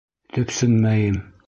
Төпсөнмәйем... 0.37 1.23